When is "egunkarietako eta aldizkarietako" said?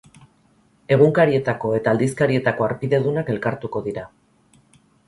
0.95-2.69